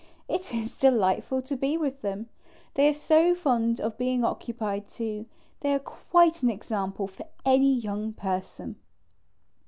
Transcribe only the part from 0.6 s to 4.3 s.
delightful to be with them; they are so fond of being